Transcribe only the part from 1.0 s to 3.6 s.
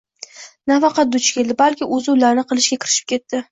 duch keldi, balki o‘zi ularni qilishga kirishib ketdi.